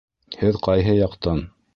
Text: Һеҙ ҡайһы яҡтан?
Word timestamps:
Һеҙ 0.37 0.57
ҡайһы 0.67 0.95
яҡтан? 1.01 1.45